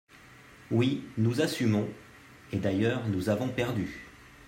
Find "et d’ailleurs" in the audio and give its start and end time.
2.53-3.07